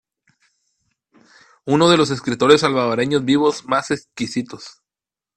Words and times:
Uno 1.67 1.87
de 1.87 1.95
los 1.95 2.09
escritores 2.09 2.61
salvadoreños 2.61 3.23
vivos 3.23 3.65
más 3.67 3.91
exquisitos. 3.91 4.81